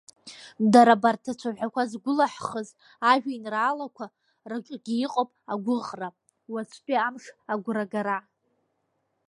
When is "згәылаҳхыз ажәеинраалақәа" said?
1.91-4.05